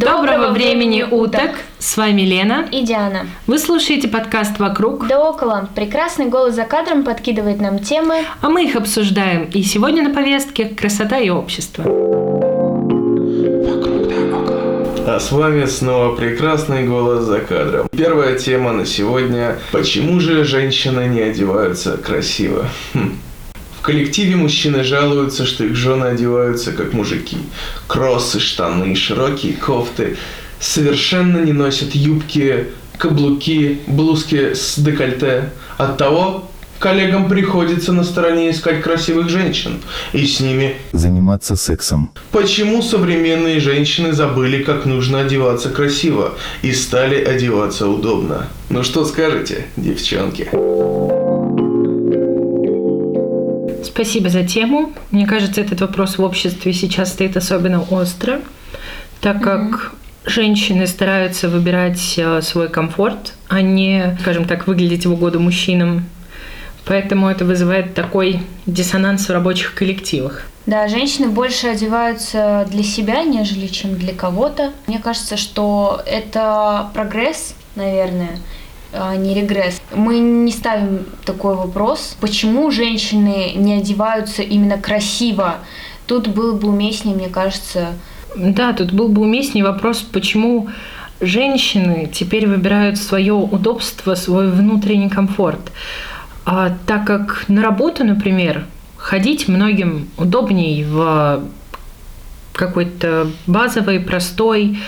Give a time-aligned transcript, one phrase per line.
[0.00, 1.50] Доброго времени уток!
[1.78, 3.26] С вами Лена и Диана.
[3.46, 5.06] Вы слушаете подкаст «Вокруг».
[5.06, 5.68] Да около.
[5.74, 8.24] Прекрасный голос за кадром подкидывает нам темы.
[8.40, 9.50] А мы их обсуждаем.
[9.52, 11.84] И сегодня на повестке «Красота и общество».
[15.06, 17.86] А с вами снова прекрасный голос за кадром.
[17.90, 19.58] Первая тема на сегодня.
[19.70, 22.64] Почему же женщины не одеваются красиво?
[22.94, 23.18] Хм.
[23.80, 27.38] В коллективе мужчины жалуются, что их жены одеваются как мужики.
[27.86, 30.18] Кроссы, штаны, широкие кофты.
[30.60, 32.66] Совершенно не носят юбки,
[32.98, 35.48] каблуки, блузки с декольте.
[35.78, 39.80] Оттого коллегам приходится на стороне искать красивых женщин
[40.12, 42.10] и с ними заниматься сексом.
[42.32, 48.46] Почему современные женщины забыли, как нужно одеваться красиво и стали одеваться удобно?
[48.68, 50.50] Ну что скажете, девчонки?
[53.92, 54.92] Спасибо за тему.
[55.10, 58.40] Мне кажется, этот вопрос в обществе сейчас стоит особенно остро,
[59.20, 65.12] так как mm женщины стараются выбирать э, свой комфорт, а не, скажем так, выглядеть в
[65.12, 66.04] угоду мужчинам.
[66.84, 70.42] Поэтому это вызывает такой диссонанс в рабочих коллективах.
[70.66, 74.72] Да, женщины больше одеваются для себя, нежели чем для кого-то.
[74.86, 78.38] Мне кажется, что это прогресс, наверное,
[78.92, 79.80] а не регресс.
[79.94, 85.56] Мы не ставим такой вопрос, почему женщины не одеваются именно красиво.
[86.06, 87.88] Тут было бы уместнее, мне кажется.
[88.36, 90.68] Да, тут был бы уместнее вопрос, почему
[91.20, 95.72] женщины теперь выбирают свое удобство, свой внутренний комфорт.
[96.44, 101.42] А так как на работу, например, ходить многим удобнее в
[102.52, 104.78] какой-то базовой, простой,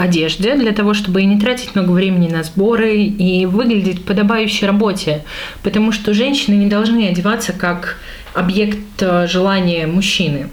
[0.00, 5.24] одежде для того, чтобы и не тратить много времени на сборы и выглядеть подобающей работе.
[5.62, 7.98] Потому что женщины не должны одеваться как
[8.34, 10.48] объект э, желания мужчины.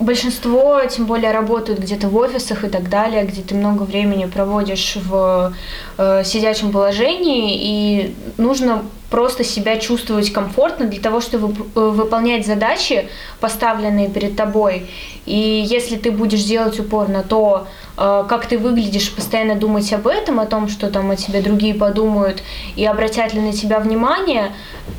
[0.00, 4.96] Большинство, тем более, работают где-то в офисах и так далее, где ты много времени проводишь
[4.96, 5.52] в
[5.98, 13.10] э, сидячем положении, и нужно просто себя чувствовать комфортно для того, чтобы э, выполнять задачи,
[13.40, 14.88] поставленные перед тобой.
[15.26, 17.66] И если ты будешь делать упор на то,
[17.98, 21.74] э, как ты выглядишь, постоянно думать об этом, о том, что там о тебе другие
[21.74, 22.42] подумают
[22.74, 24.54] и обратят ли на тебя внимание,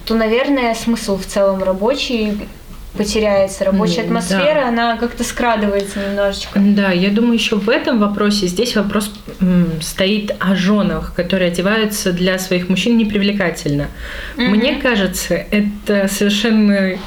[0.05, 2.37] то, наверное, смысл в целом рабочий
[2.97, 3.65] потеряется.
[3.65, 4.67] Рабочая атмосфера, да.
[4.67, 6.59] она как-то скрадывается немножечко.
[6.59, 9.11] Да, я думаю, еще в этом вопросе, здесь вопрос
[9.81, 13.87] стоит о женах, которые одеваются для своих мужчин непривлекательно.
[14.35, 14.47] Mm-hmm.
[14.49, 16.97] Мне кажется, это совершенно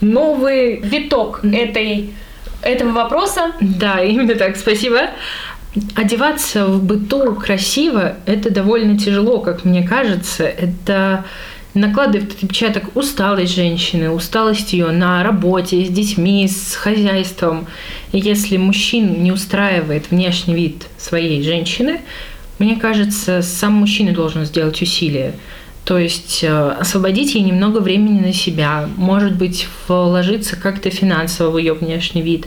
[0.00, 2.14] новый виток этой,
[2.62, 3.52] этого вопроса.
[3.60, 5.10] Да, именно так, спасибо.
[5.94, 10.44] Одеваться в быту красиво– это довольно тяжело, как мне кажется.
[10.44, 11.24] Это
[11.74, 17.66] накладывает отпечаток усталость женщины, усталость ее на работе, с детьми, с хозяйством.
[18.12, 22.00] И если мужчин не устраивает внешний вид своей женщины,
[22.58, 25.34] мне кажется, сам мужчина должен сделать усилие.
[25.84, 31.58] То есть э, освободить ей немного времени на себя, может быть, вложиться как-то финансово в
[31.58, 32.46] ее внешний вид,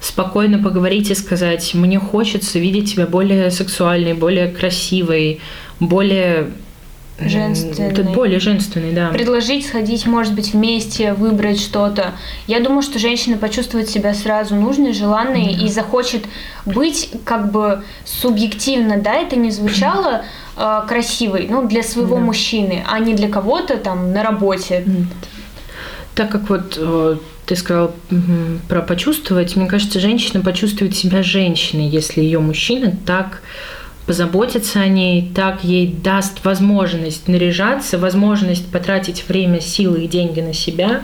[0.00, 5.40] спокойно поговорить и сказать, мне хочется видеть тебя более сексуальной, более красивой,
[5.80, 6.50] более
[7.20, 7.94] женственный.
[7.94, 9.08] Тут более женственный, да.
[9.08, 12.12] Предложить сходить, может быть, вместе, выбрать что-то.
[12.46, 15.64] Я думаю, что женщина почувствует себя сразу нужной, желанной да.
[15.64, 16.24] и захочет
[16.64, 20.24] быть как бы субъективно, да, это не звучало
[20.56, 22.22] э, красивой, ну, для своего да.
[22.22, 24.84] мужчины, а не для кого-то там на работе.
[26.14, 27.94] Так как вот э, ты сказал
[28.68, 33.42] про почувствовать, мне кажется, женщина почувствует себя женщиной, если ее мужчина так
[34.08, 40.54] позаботиться о ней, так ей даст возможность наряжаться, возможность потратить время, силы и деньги на
[40.54, 41.02] себя.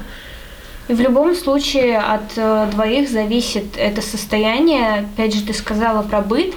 [0.88, 5.06] В любом случае от э, двоих зависит это состояние.
[5.14, 6.54] Опять же, ты сказала про быт.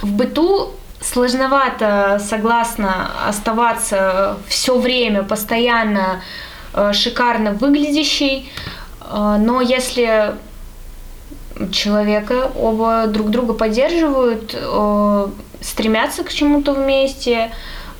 [0.00, 6.22] В быту сложновато, согласно, оставаться все время постоянно
[6.72, 8.48] э, шикарно выглядящей.
[9.00, 10.34] Э, но если
[11.72, 14.54] человека оба друг друга поддерживают,
[15.60, 17.50] стремятся к чему-то вместе,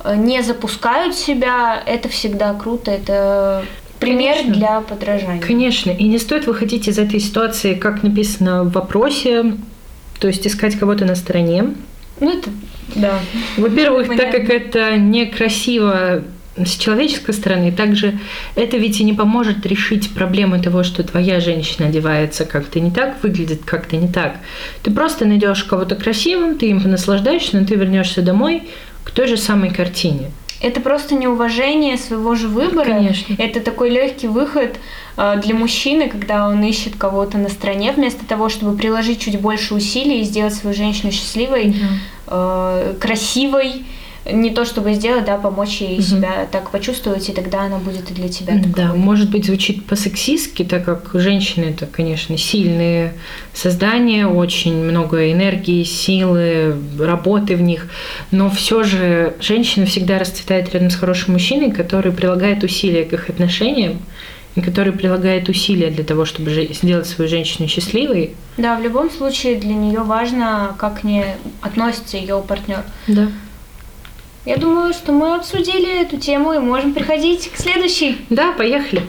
[0.04, 3.64] э, не запускают себя, это всегда круто, это
[3.98, 4.54] пример Конечно.
[4.54, 5.42] для подражания.
[5.42, 9.56] Конечно, и не стоит выходить из этой ситуации, как написано в вопросе,
[10.18, 11.74] то есть искать кого-то на стороне.
[12.18, 12.50] Ну, это,
[12.94, 13.20] да.
[13.56, 16.22] Во-первых, так как это некрасиво
[16.56, 18.18] с человеческой стороны, также
[18.54, 23.22] это ведь и не поможет решить проблемы того, что твоя женщина одевается как-то не так,
[23.22, 24.36] выглядит как-то не так.
[24.82, 28.68] Ты просто найдешь кого-то красивым, ты им наслаждаешься, но ты вернешься домой
[29.04, 30.30] к той же самой картине.
[30.60, 32.84] Это просто неуважение своего же выбора.
[32.84, 33.34] Конечно.
[33.38, 34.76] Это такой легкий выход
[35.16, 39.74] э, для мужчины, когда он ищет кого-то на стороне, вместо того, чтобы приложить чуть больше
[39.74, 41.76] усилий и сделать свою женщину счастливой,
[42.26, 43.86] э, красивой,
[44.32, 46.02] не то чтобы сделать, да, помочь ей Мгм.
[46.02, 48.98] себя так почувствовать, и тогда она будет и для тебя Да, таковой.
[48.98, 53.14] может быть, звучит по-сексистски, так как женщины это, конечно, сильные
[53.54, 57.86] создания, очень много энергии, силы, работы в них.
[58.30, 63.28] Но все же женщина всегда расцветает рядом с хорошим мужчиной, который прилагает усилия к их
[63.28, 63.98] отношениям,
[64.56, 68.34] и который прилагает усилия для того, чтобы сделать свою женщину счастливой.
[68.56, 71.24] Да, в любом случае для нее важно, как к ней
[71.60, 72.82] относится ее партнер.
[73.06, 73.28] Да.
[74.46, 78.24] Я думаю, что мы обсудили эту тему и можем приходить к следующей.
[78.30, 79.02] Да, поехали.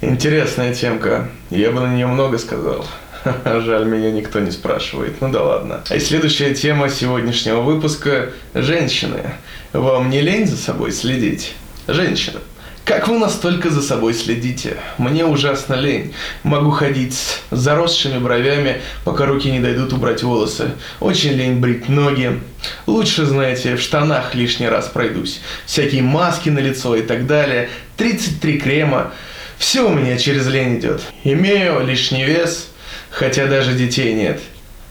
[0.00, 1.28] Интересная темка.
[1.50, 2.84] Я бы на нее много сказал.
[3.44, 5.20] Жаль, меня никто не спрашивает.
[5.20, 5.84] Ну да ладно.
[5.88, 9.34] А следующая тема сегодняшнего выпуска– женщины.
[9.72, 11.54] Вам не лень за собой следить?
[11.86, 12.40] Женщина.
[12.86, 14.76] Как вы настолько за собой следите?
[14.96, 16.14] Мне ужасно лень.
[16.44, 20.70] Могу ходить с заросшими бровями, пока руки не дойдут убрать волосы.
[21.00, 22.40] Очень лень брить ноги.
[22.86, 25.40] Лучше, знаете, в штанах лишний раз пройдусь.
[25.64, 27.70] Всякие маски на лицо и так далее.
[27.96, 29.12] 33 крема.
[29.58, 31.02] Все у меня через лень идет.
[31.24, 32.68] Имею лишний вес,
[33.10, 34.40] хотя даже детей нет.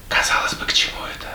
[0.10, 1.30] Казалось бы, к чему это?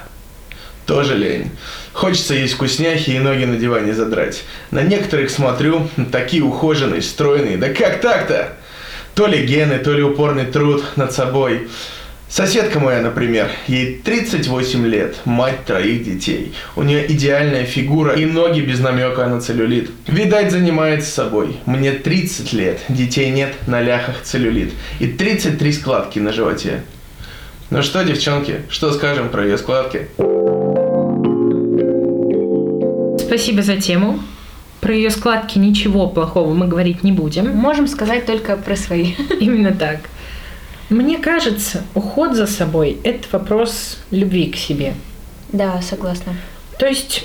[0.84, 1.52] Тоже лень.
[1.92, 4.44] Хочется есть вкусняхи и ноги на диване задрать.
[4.70, 7.56] На некоторых смотрю, такие ухоженные, стройные.
[7.56, 8.56] Да как так-то?
[9.14, 11.68] То ли гены, то ли упорный труд над собой.
[12.28, 16.54] Соседка моя, например, ей 38 лет, мать троих детей.
[16.76, 19.90] У нее идеальная фигура и ноги без намека на целлюлит.
[20.06, 21.56] Видать, занимается собой.
[21.66, 24.72] Мне 30 лет, детей нет, на ляхах целлюлит.
[25.00, 26.84] И 33 складки на животе.
[27.70, 30.06] Ну что, девчонки, что скажем про ее складки?
[33.30, 34.18] Спасибо за тему.
[34.80, 37.48] Про ее складки ничего плохого мы говорить не будем.
[37.50, 39.12] Можем сказать только про свои.
[39.40, 40.00] Именно так.
[40.88, 44.94] Мне кажется, уход за собой– это вопрос любви к себе.
[45.52, 46.34] Да, согласна.
[46.76, 47.24] То есть,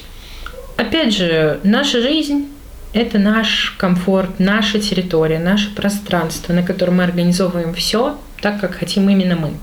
[0.77, 2.49] опять же, наша жизнь–
[2.93, 9.09] это наш комфорт, наша территория, наше пространство, на котором мы организовываем все так, как хотим
[9.09, 9.53] именно мы.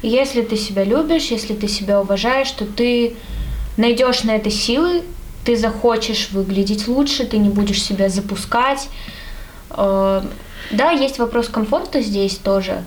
[0.00, 3.12] Если ты себя любишь, если ты себя уважаешь, то ты
[3.76, 5.02] найдешь на это силы,
[5.46, 8.88] ты захочешь выглядеть лучше, ты не будешь себя запускать.
[9.70, 10.22] Э,
[10.72, 12.82] Да, есть вопрос комфорта здесь тоже.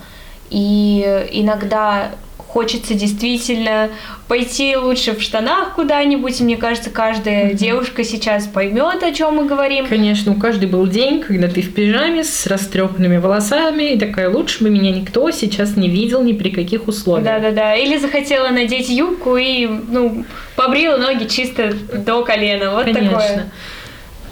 [0.50, 1.00] И
[1.32, 2.12] иногда
[2.50, 3.90] хочется действительно
[4.28, 6.42] пойти лучше в штанах куда-нибудь.
[6.42, 9.86] И мне кажется, каждая девушка сейчас поймет, о чем мы говорим.
[9.86, 14.64] Конечно, у каждой был день, когда ты в пижаме с растрепанными волосами, и такая, лучше
[14.64, 17.26] бы меня никто сейчас не видел ни при каких условиях.
[17.26, 17.76] Да-да-да.
[17.76, 20.26] Или захотела надеть юбку и, ну,
[20.56, 22.72] побрила ноги чисто до колена.
[22.72, 23.10] Вот Конечно.
[23.10, 23.52] такое.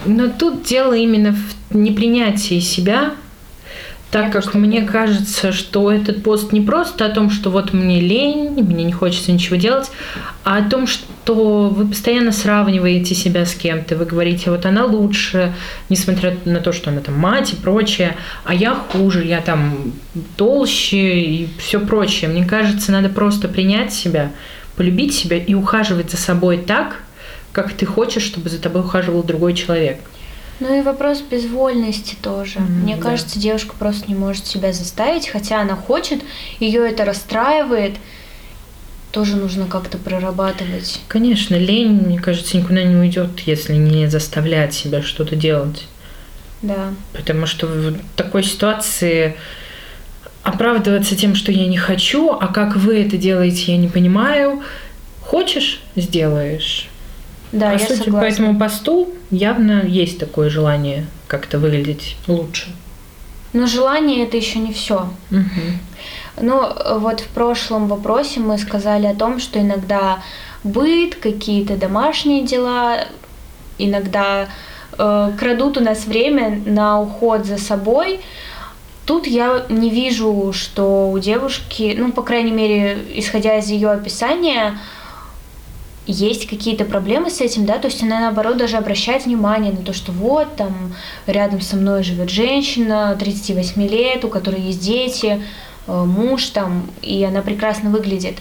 [0.05, 1.35] Но тут дело именно
[1.69, 3.11] в непринятии себя,
[4.11, 8.63] так как мне кажется, что этот пост не просто о том, что вот мне лень,
[8.63, 9.91] мне не хочется ничего делать,
[10.45, 15.53] а о том, что вы постоянно сравниваете себя с кем-то, вы говорите, вот она лучше,
[15.89, 18.15] несмотря на то, что она там мать и прочее,
[18.45, 19.91] а я хуже, я там
[20.37, 22.29] толще и все прочее.
[22.29, 24.31] Мне кажется, надо просто принять себя,
[24.77, 27.01] полюбить себя и ухаживать за собой так,
[27.51, 29.99] как ты хочешь, чтобы за тобой ухаживал другой человек.
[30.59, 32.59] Ну и вопрос безвольности тоже.
[32.59, 33.01] Мгм, Мне да.
[33.01, 36.23] кажется, девушка просто не может себя заставить, хотя она хочет,
[36.59, 37.95] ее это расстраивает.
[39.11, 40.99] Тоже нужно как-то прорабатывать.
[41.07, 45.87] Конечно, лень, мне кажется, никуда не уйдет, если не заставлять себя что-то делать.
[46.61, 46.93] Да.
[47.13, 49.35] Потому что в такой ситуации
[50.43, 54.61] оправдываться тем, что я не хочу, а как вы это делаете, я не понимаю.
[55.21, 56.89] Хочешь– сделаешь.
[57.57, 58.27] Да, По я по согласна.
[58.27, 62.69] этому посту явно есть такое желание как-то выглядеть лучше.
[63.53, 65.09] Но желание это еще не все.
[65.29, 65.79] Мгм.
[66.41, 70.19] Ну, э, вот в прошлом вопросе мы сказали о том, что иногда
[70.63, 73.05] быт, какие-то домашние дела,
[73.77, 74.47] иногда
[74.97, 78.19] э, крадут у нас время на уход за собой.
[79.05, 84.77] Тут я не вижу, что у девушки, ну, по крайней мере, исходя из ее описания,
[86.07, 89.93] есть какие-то проблемы с этим, да, то есть она наоборот даже обращает внимание на то,
[89.93, 90.95] что вот там
[91.27, 95.43] рядом со мной живет женщина 38 лет, у которой есть дети,
[95.87, 98.37] э, муж там, и она прекрасно выглядит.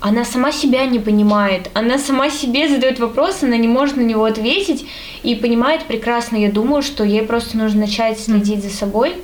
[0.00, 4.24] Она сама себя не понимает, она сама себе задает вопрос, она не может на него
[4.24, 4.86] ответить
[5.22, 6.36] и понимает прекрасно.
[6.36, 9.16] Я думаю, что ей просто нужно начать следить за собой,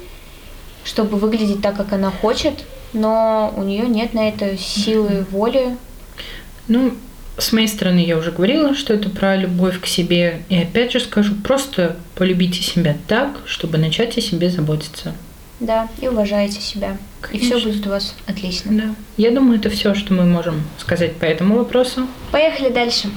[0.84, 5.78] чтобы выглядеть так, как она хочет, но у нее нет на это силы, воли.
[6.68, 6.92] Ну,
[7.38, 10.42] С моей стороны я уже говорила, что это про любовь к себе.
[10.48, 15.14] И опять же скажу, просто полюбите себя так, чтобы начать о себе заботиться.
[15.60, 16.96] Да, и уважайте себя.
[17.20, 17.54] Конечно.
[17.54, 18.72] И все будет у вас отлично.
[18.72, 18.94] Да.
[19.16, 22.06] Я думаю, это все, что мы можем сказать по этому вопросу.
[22.30, 23.08] Поехали дальше.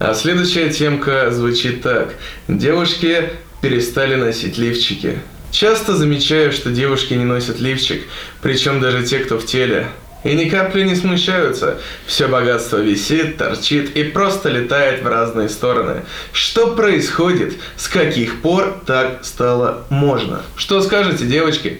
[0.00, 2.14] А следующая темка звучит так.
[2.46, 3.30] Девушки
[3.60, 5.18] перестали носить лифчики.
[5.50, 8.02] Часто замечаю, что девушки не носят лифчик,
[8.42, 9.88] причем даже те, кто в теле.
[10.24, 11.78] И ни капли не смущаются.
[12.06, 16.02] Все богатство висит, торчит и просто летает в разные стороны.
[16.32, 17.54] Что происходит?
[17.76, 20.42] С каких пор так стало можно?
[20.56, 21.78] Что скажете, девочки?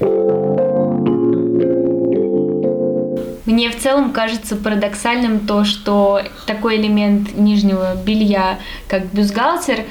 [3.45, 9.85] Мне в целом кажется парадоксальным то, что такой элемент нижнего белья, как бюстгальтер,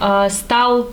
[0.00, 0.90] э, стал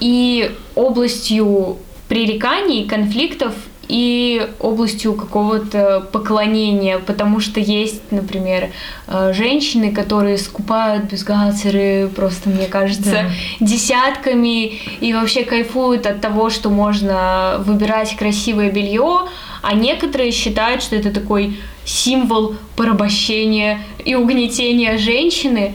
[0.00, 3.54] и областью пререканий, конфликтов,
[3.88, 8.70] и областью какого-то поклонения, потому что есть, например,
[9.08, 13.30] э, женщины, которые скупают бюстгальтеры просто, мне кажется, Да.
[13.60, 19.22] десятками и вообще кайфуют от того, что можно выбирать красивое белье,
[19.62, 25.74] а некоторые считают, что это такой символ порабощения и угнетения женщины.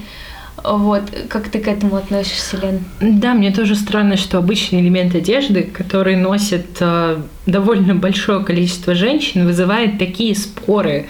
[0.70, 2.84] Вот, как ты к этому относишься, Лен?
[3.00, 9.46] Да, мне тоже странно, что обычный элемент одежды, который носит э, довольно большое количество женщин,
[9.46, 11.08] вызывает такие споры.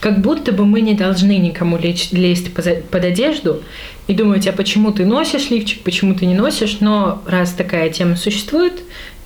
[0.00, 3.62] Как будто бы мы не должны никому лечь- лезть под одежду
[4.06, 6.78] и думать, а почему ты носишь лифчик, почему ты не носишь.
[6.80, 8.82] Но раз такая тема существует,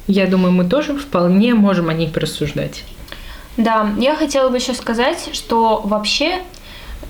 [0.06, 2.84] я думаю, мы тоже вполне можем о ней порассуждать.
[3.56, 6.38] Да, я хотела бы еще сказать, что вообще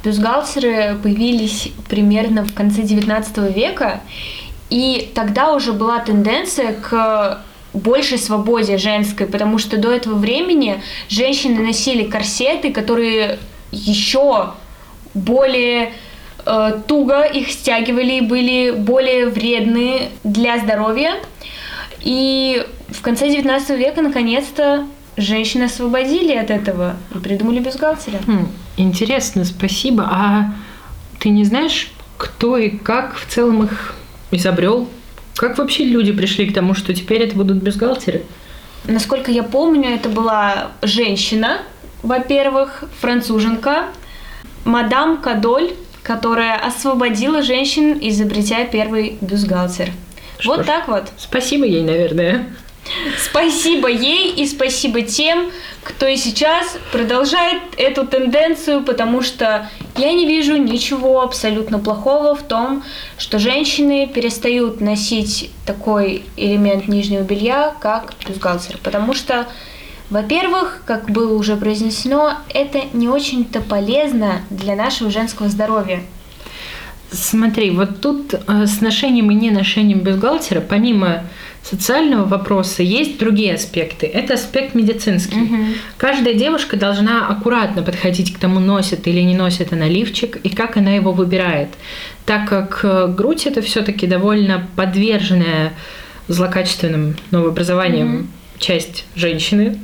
[0.05, 4.01] бюстгальтеры появились примерно в конце 19 века,
[4.71, 7.43] и тогда уже была тенденция к
[7.73, 13.39] большей свободе женской, потому что до этого времени женщины носили корсеты, которые
[13.71, 14.53] еще
[15.15, 15.93] более
[16.45, 21.15] э, туго их стягивали и были более вредны для здоровья.
[22.01, 28.19] И в конце 19 века наконец-то женщины освободили от этого и придумали бюстгальтеры.
[28.27, 30.05] Хм, интересно, спасибо.
[30.11, 30.53] А
[31.19, 33.95] ты не знаешь, кто и как в целом их
[34.31, 34.89] изобрел?
[35.37, 38.23] Как вообще люди пришли к тому, что теперь это будут бюстгальтеры?
[38.85, 41.59] Насколько я помню, это была женщина,
[42.03, 43.87] во-первых, француженка,
[44.65, 49.91] мадам Кадоль, которая освободила женщин, изобретя первый бюстгальтер.
[50.39, 50.67] Что вот ж.
[50.67, 51.05] так вот.
[51.17, 52.47] Спасибо ей, наверное.
[53.19, 55.51] Спасибо ей и спасибо тем,
[55.83, 62.43] кто и сейчас продолжает эту тенденцию, потому что я не вижу ничего абсолютно плохого в
[62.43, 62.83] том,
[63.19, 69.47] что женщины перестают носить такой элемент нижнего белья, как бюстгальтер, потому что
[70.11, 76.03] во-первых, как было уже произнесено, это не очень-то полезно для нашего женского здоровья.
[77.11, 81.25] Смотри, вот тут э, с ношением и не ношением бюстгальтера, помимо
[81.63, 84.07] социального вопроса, есть другие аспекты.
[84.07, 85.37] Это аспект медицинский.
[85.97, 90.77] Каждая девушка должна аккуратно подходить к тому, носит или не носит она лифчик, и как
[90.77, 91.69] она его выбирает.
[92.27, 95.73] Так как э, грудь это все-таки довольно подверженная
[96.29, 98.29] злокачественным новообразованиям
[98.59, 99.79] часть женщины.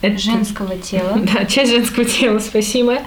[0.00, 1.20] Это- Женского тела.
[1.34, 2.98] Да, часть женского тела, спасибо.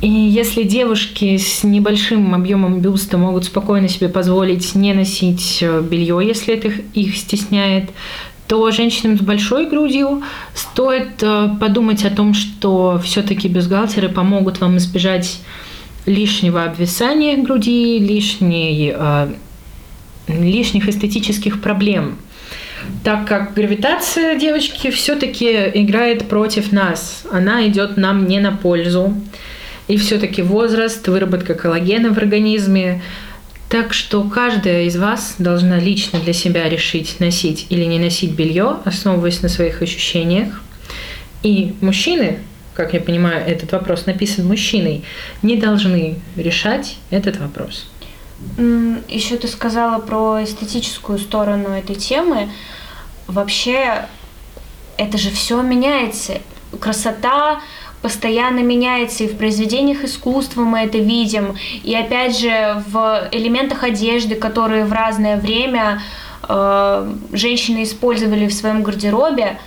[0.00, 6.20] И если девушки с небольшим объемом бюста могут спокойно себе позволить не носить э, белье,
[6.26, 7.90] если это их- стесняет,
[8.48, 10.22] то женщинам с большой грудью
[10.54, 15.40] стоит э, подумать о том, что все-таки бюстгальтеры помогут вам избежать
[16.06, 19.28] лишнего обвисания груди, лишней, э,
[20.28, 22.16] лишних эстетических проблем
[23.04, 27.24] так как гравитация девочки все-таки играет против нас.
[27.30, 29.14] Она идет нам не на пользу.
[29.90, 33.02] И все-таки возраст, выработка коллагена в организме.
[33.68, 38.76] Так что каждая из вас должна лично для себя решить, носить или не носить белье,
[38.84, 40.62] основываясь на своих ощущениях.
[41.42, 42.38] И мужчины,
[42.74, 45.02] как я понимаю, этот вопрос написан мужчиной,
[45.42, 47.90] не должны решать этот вопрос.
[49.08, 52.48] Еще ты сказала про эстетическую сторону этой темы.
[53.26, 54.06] Вообще,
[54.96, 56.34] это же все меняется.
[56.78, 57.60] Красота
[58.02, 64.34] постоянно меняется, и в произведениях искусства мы это видим, и опять же в элементах одежды,
[64.34, 66.02] которые в разное время
[66.48, 69.58] э, женщины использовали в своем гардеробе,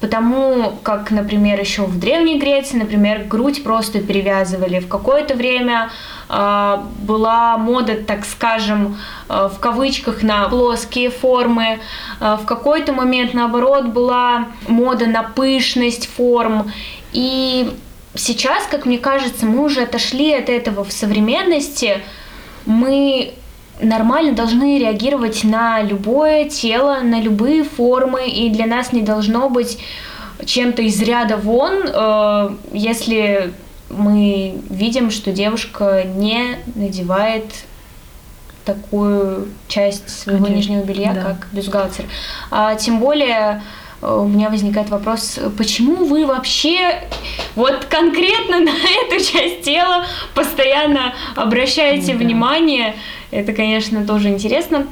[0.00, 4.78] Потому как, например, еще в Древней Греции, например, грудь просто перевязывали.
[4.78, 5.90] В какое-то время
[6.28, 8.96] э, была мода, так скажем,
[9.28, 11.80] э, в кавычках на плоские формы.
[12.20, 16.70] В какой-то момент, наоборот, была мода на пышность форм.
[17.12, 17.74] И
[18.14, 22.02] сейчас, как мне кажется, мы уже отошли от этого в современности.
[22.66, 23.34] Мы
[23.80, 29.78] нормально должны реагировать на любое тело, на любые формы, и для нас не должно быть
[30.44, 33.52] чем-то из ряда вон, э, если
[33.90, 37.44] мы видим, что девушка не надевает
[38.64, 41.22] такую часть своего Конечно, нижнего белья, да.
[41.22, 42.04] как бюстгальтер.
[42.50, 43.62] А, тем более
[44.00, 47.02] у меня возникает вопрос, почему вы вообще
[47.56, 48.70] вот конкретно на
[49.06, 52.18] эту часть тела постоянно обращаете да.
[52.18, 52.94] внимание?
[53.30, 54.86] Это, конечно, тоже интересно.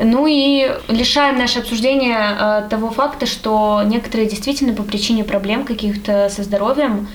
[0.00, 6.28] Ну и лишаем наше обсуждение э, того факта, что некоторые действительно по причине проблем каких-то
[6.28, 7.08] со здоровьем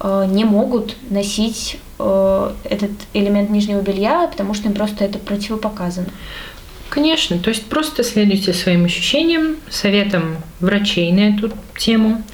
[0.00, 6.08] э, не могут носить э, этот элемент нижнего белья, потому что им просто это противопоказано.
[6.98, 12.24] Конечно, то есть просто следуйте своим ощущениям, советам врачей на эту тему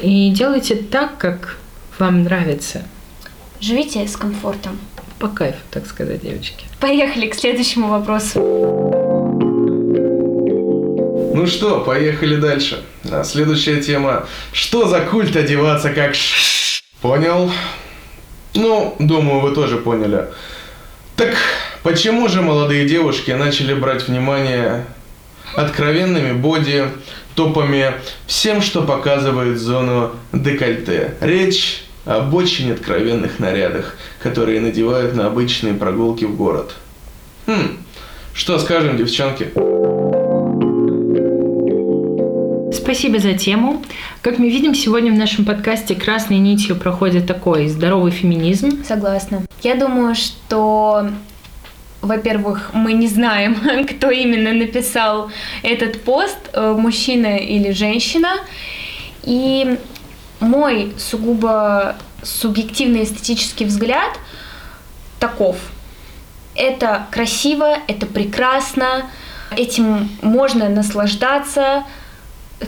[0.00, 1.58] и делайте так, как
[1.98, 2.84] вам нравится.
[3.58, 4.78] Живите с комфортом.
[5.18, 6.66] По кайфу, так сказать, девочки.
[6.78, 8.38] Поехали к следующему вопросу.
[11.34, 12.84] Ну что, поехали дальше.
[13.10, 14.28] А следующая тема.
[14.52, 16.80] Что за культ одеваться как ш...
[17.00, 17.50] Понял?
[18.54, 20.28] Ну, думаю, вы тоже поняли.
[21.16, 21.34] Так
[21.82, 24.84] почему же молодые девушки начали брать внимание
[25.54, 26.88] откровенными боди,
[27.34, 27.94] топами,
[28.26, 31.14] всем, что показывает зону декольте?
[31.20, 36.74] Речь об очень откровенных нарядах, которые надевают на обычные прогулки в город.
[37.46, 37.78] Хм,
[38.32, 39.50] что скажем, девчонки?
[42.72, 43.84] Спасибо за тему.
[44.22, 48.84] Как мы видим, сегодня в нашем подкасте красной нитью проходит такой здоровый феминизм.
[48.84, 49.44] Согласна.
[49.62, 51.10] Я думаю, что
[52.02, 55.30] во-первых, мы не знаем, кто именно написал
[55.62, 58.30] этот пост, э, мужчина или женщина.
[59.22, 59.78] И
[60.40, 64.18] мой сугубо субъективный эстетический взгляд
[65.18, 65.56] таков.
[66.54, 69.10] Это красиво, это прекрасно,
[69.56, 71.84] этим можно наслаждаться,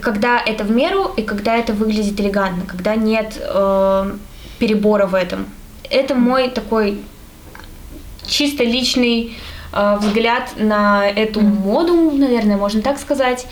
[0.01, 4.17] когда это в меру и когда это выглядит элегантно, когда нет э,
[4.59, 5.47] перебора в этом.
[5.91, 7.03] Это мой такой
[8.33, 9.37] чисто личный
[9.73, 13.47] э, взгляд на эту моду, наверное, можно так сказать.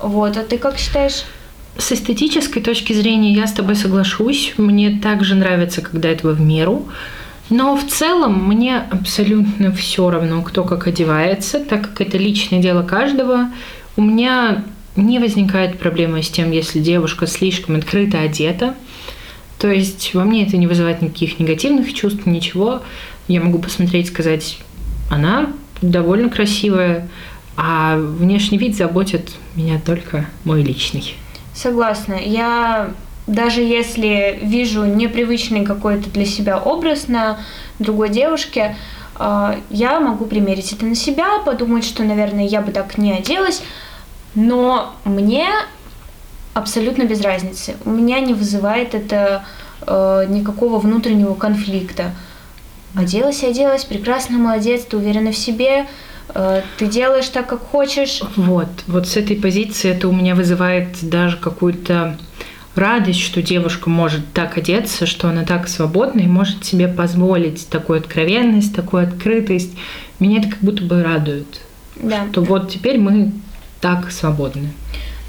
[0.00, 1.24] Вот, а ты как считаешь?
[1.78, 4.54] С эстетической точки зрения я с тобой соглашусь.
[4.56, 6.88] Мне также нравится, когда этого в меру.
[7.50, 12.82] Но в целом мне абсолютно все равно, кто как одевается, так как это личное дело
[12.82, 13.50] каждого.
[13.96, 14.64] У меня
[14.96, 18.74] не возникает проблемы с тем, если девушка слишком открыто одета.
[19.58, 22.82] То есть во мне это не вызывает никаких негативных чувств, ничего.
[23.28, 24.58] Я могу посмотреть и сказать,
[25.10, 27.08] она довольно красивая,
[27.56, 31.14] а внешний вид заботит меня только мой личный.
[31.54, 32.14] Согласна.
[32.14, 32.90] Я
[33.26, 37.40] даже если вижу непривычный какой-то для себя образ на
[37.78, 38.76] другой девушке,
[39.16, 43.62] а, я могу примерить это на себя, подумать, что, наверное, я бы так не оделась,
[44.34, 45.48] но мне
[46.54, 47.76] абсолютно без разницы.
[47.84, 49.44] У меня не вызывает это
[49.86, 52.12] э, никакого внутреннего конфликта.
[52.96, 55.86] Оделась, оделась, прекрасно, молодец, ты уверена в себе,
[56.34, 58.22] э, ты делаешь так, как хочешь.
[58.36, 62.16] Вот, вот с этой позиции это у меня вызывает даже какую-то
[62.74, 67.98] радость, что девушка может так одеться, что она так свободна и может себе позволить такую
[67.98, 69.72] откровенность, такую открытость.
[70.20, 71.60] Меня это как будто бы радует.
[71.96, 72.26] Да.
[72.30, 73.32] Что вот теперь мы
[73.80, 74.70] так свободны.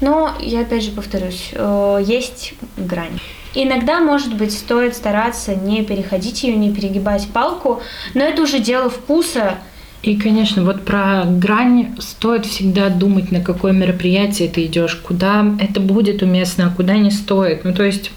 [0.00, 3.20] Но я опять же повторюсь, э, есть грань.
[3.54, 7.82] Иногда, может быть, стоит стараться не переходить ее, не перегибать палку,
[8.14, 9.58] но это уже дело вкуса.
[10.02, 15.80] И, конечно, вот про грань стоит всегда думать, на какое мероприятие ты идешь, куда это
[15.80, 17.64] будет уместно, а куда не стоит.
[17.64, 18.12] Ну, то есть,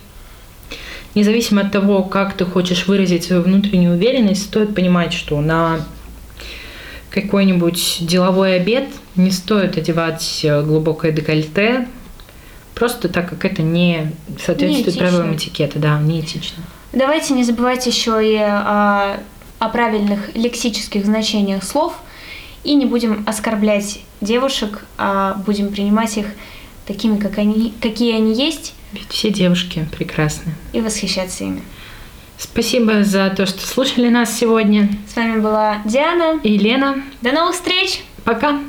[1.16, 5.80] независимо от того, как ты хочешь выразить свою внутреннюю уверенность, стоит понимать, что на
[7.10, 11.88] какой-нибудь деловой обед не стоит одевать глубокое декольте,
[12.76, 14.12] просто так как это не
[14.44, 16.64] соответствует не правилам этикета, да, неэтично.
[16.94, 19.20] Давайте не забывать еще и о,
[19.60, 21.96] о правильных лексических значениях слов
[22.64, 26.28] и не будем оскорблять девушек, а будем принимать их
[26.86, 28.74] такими, как они, какие они есть.
[28.92, 30.54] Ведь все девушки прекрасны.
[30.74, 31.64] И восхищаться ими.
[32.38, 34.90] Спасибо за то, что слушали нас сегодня.
[35.12, 37.04] С вами была Диана и Лена.
[37.22, 38.04] До новых встреч!
[38.24, 38.60] Пока!